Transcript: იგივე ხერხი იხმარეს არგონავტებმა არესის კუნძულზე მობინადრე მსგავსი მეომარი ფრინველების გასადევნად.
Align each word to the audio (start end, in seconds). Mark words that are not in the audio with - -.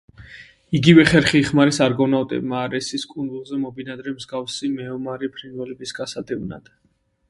იგივე 0.77 1.03
ხერხი 1.09 1.41
იხმარეს 1.41 1.79
არგონავტებმა 1.89 2.59
არესის 2.69 3.07
კუნძულზე 3.13 3.63
მობინადრე 3.69 4.17
მსგავსი 4.19 4.75
მეომარი 4.81 5.35
ფრინველების 5.39 5.99
გასადევნად. 6.03 6.79